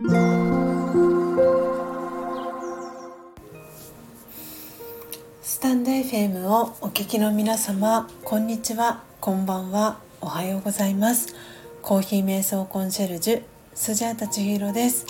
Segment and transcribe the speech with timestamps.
[0.00, 0.04] ス
[5.58, 11.34] タンド FM をお聞きの皆様こんにちはこんばんはおはようございます。
[11.82, 13.42] コーヒー瞑想コンシェルジュ
[13.74, 15.04] スジャータチヒロです。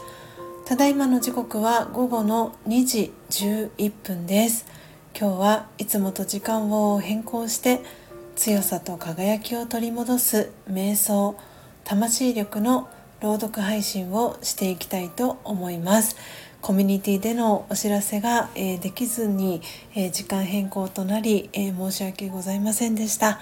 [0.64, 4.64] ただいまの時刻は午後の2時11分です。
[5.14, 7.82] 今日はいつもと時間を変更して
[8.36, 11.36] 強さと輝きを取り戻す瞑想
[11.84, 12.88] 魂力の
[13.20, 16.16] 朗読配信をしていきたいと思います。
[16.60, 19.62] コミュニティでのお知らせが、えー、できずに、
[19.94, 23.38] えー、時間変更となり、えー、申し訳ございませんでした、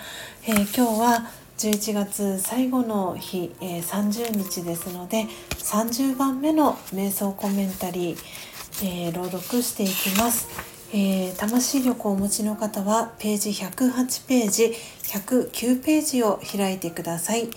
[0.46, 10.48] え今日は11月最後の日、え30日ですので30番目の瞑想コメンタリー、え朗読していきます。
[10.92, 17.48] え、魂力をお持ちの方はページ108ページ109ページを開いてください。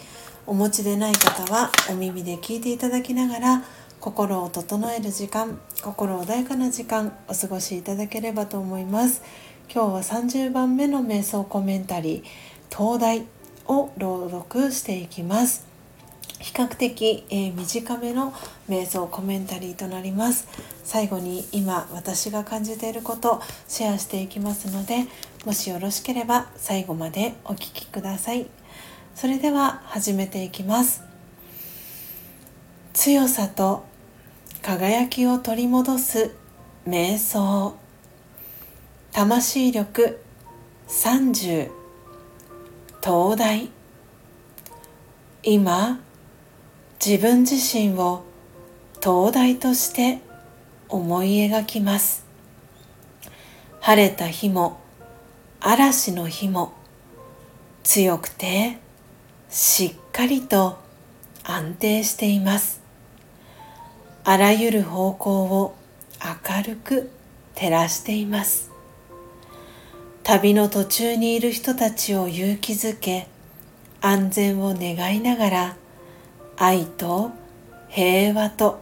[0.49, 3.63] お持ちでない方はお耳で聞いていただきながら
[3.99, 9.21] 心を整える時間心穏やかな時間お過ごしいただければと思います。
[9.71, 13.27] 今日は30番目の瞑想コメンタリー東大
[13.67, 15.67] を朗読していきます。
[16.39, 18.33] 比較的、えー、短めの
[18.67, 20.47] 瞑想コメンタリーとなります。
[20.83, 25.05] 最後に今私が感じていることシェアしていきますので
[25.45, 28.47] もしよろしければ最後までお聴きください。
[29.15, 31.03] それでは始めていきます。
[32.93, 33.85] 強さと
[34.61, 36.35] 輝きを取り戻す
[36.87, 37.75] 瞑想。
[39.11, 40.19] 魂力
[40.87, 41.69] 30
[43.03, 43.69] 東大。
[45.43, 45.99] 今
[47.03, 48.23] 自分自身を
[48.99, 50.19] 灯台として
[50.89, 52.25] 思い描きます。
[53.79, 54.79] 晴れた日も
[55.61, 56.73] 嵐の日も
[57.83, 58.77] 強くて
[59.49, 60.77] しっかりと
[61.43, 62.81] 安定しています。
[64.23, 65.75] あらゆる方向を
[66.23, 67.09] 明るく
[67.55, 68.69] 照らしています。
[70.21, 73.27] 旅の途中にいる人たちを勇気づけ
[74.01, 75.75] 安全を願いながら
[76.55, 77.31] 愛と
[77.87, 78.79] 平和と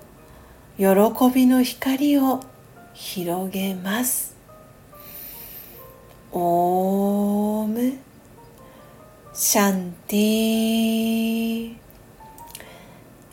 [0.78, 0.86] 喜
[1.34, 2.42] びの光を
[2.94, 4.36] 広げます。
[6.34, 7.07] オー
[9.40, 11.76] シャンティ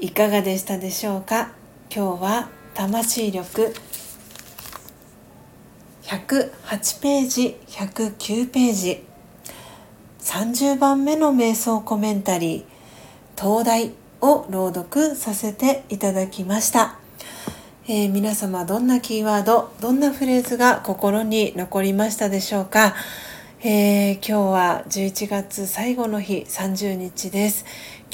[0.01, 1.53] いかがでしたでしょうか？
[1.91, 3.75] 今日は魂力
[6.03, 9.03] 108ページ109ページ。
[10.21, 16.99] 30番目の瞑想コメンタリー東大を朗読させていただきました、
[17.89, 22.95] えー、皆様どんなキーワードどんなフレーズが心に残りましたでしょうか、
[23.67, 27.65] えー、今日は11月最後の日30日です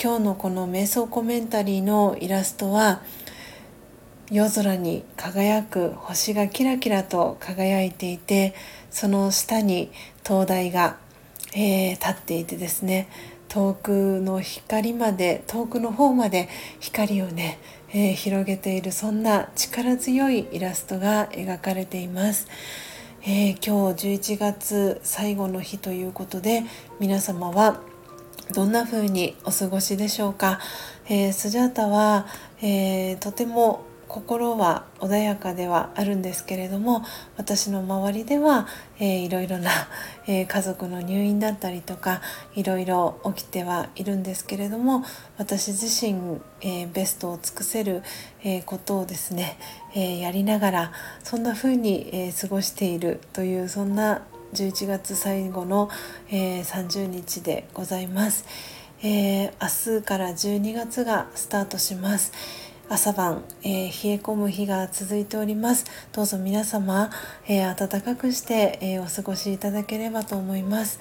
[0.01, 3.03] 今日のこの瞑想コメンタリーのイラストは
[4.31, 8.55] 夜空に輝く星がキラキラと輝いていて
[8.93, 9.91] その下に
[10.23, 10.99] 灯台が、
[11.53, 13.09] えー、立っていてですね
[13.49, 22.47] 遠くの光まで遠くの方まで光をね、えー、広げているそんな力強いイラストが描かれています。
[23.23, 26.63] えー、今日11月最後の日ということで
[27.01, 27.83] 皆様は
[28.55, 30.59] どんな風にお過ごしでしょうか、
[31.07, 32.27] えー、スジャータは、
[32.63, 37.05] えー、とても心は穏やかではあるんですけれども
[37.37, 38.67] 私の周りでは、
[38.99, 39.71] えー、いろいろな、
[40.27, 42.21] えー、家族の入院だったりとか
[42.57, 45.05] いろいろ起きてはいるんですけれども
[45.39, 48.03] 私自身、えー、ベストを尽くせる、
[48.43, 49.57] え、ことをですね、
[49.95, 54.23] えやりながらそんな風に、え過ごしているというそんな
[54.55, 55.89] 11月最後の、
[56.31, 58.45] え30日でございます。
[59.03, 62.33] え、明日から12月がスタートします。
[62.93, 65.85] 朝晩、えー、冷え込む日が続いております。
[66.13, 67.09] どうぞ皆様、
[67.47, 70.99] えー、暖かくして、えー、お過ごしいただければと思います、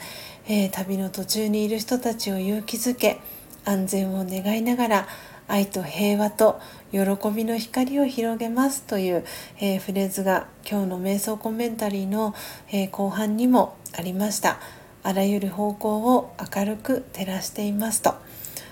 [0.48, 3.20] え旅の途中にいる人たちを勇気づけ
[3.66, 5.08] 安全を願いながら
[5.48, 6.60] 愛と平和と
[6.92, 7.00] 喜
[7.36, 8.84] びの光を広げます。
[8.84, 9.25] という、
[9.60, 12.36] えフレーズが今日の瞑想コメンタリーの、
[12.72, 14.60] え後半にもありました。
[15.02, 18.13] あらゆる方向を明るく照らしていますと。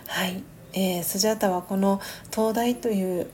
[0.06, 0.57] はい。
[0.74, 2.02] えー、スジャータはこの
[2.34, 3.28] 「東大」という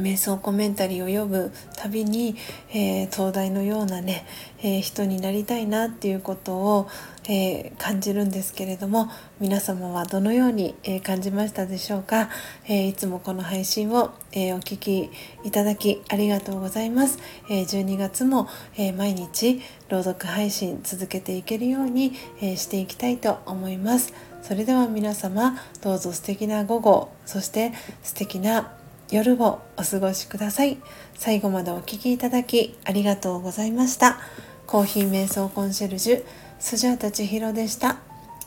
[0.00, 2.36] 瞑想コメンタリーを読むたびに、
[2.70, 4.26] えー、東大のようなね、
[4.60, 6.88] えー、人になりたいなっていうことを、
[7.28, 12.28] えー、感じるんですけれども皆様はどのように、え感じましたでしょうか、
[12.68, 15.10] えいつもこの配信を、えお聴き
[15.44, 17.18] いただきありがとうございます、
[17.48, 22.12] え12月も、え毎日朗読配信続けていけるように、
[22.42, 24.29] えしていきたいと思います。
[24.42, 27.72] それでは皆様どうぞ素敵な午後そして
[28.02, 28.72] 素敵な
[29.10, 30.78] 夜をお過ごしください。
[31.14, 34.18] 最後までお聴きいただきありがとうございました。
[34.66, 36.24] コーヒー瞑想コンシェルジュ
[36.60, 37.96] スジャータ千尋でした。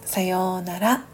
[0.06, 1.13] さようなら。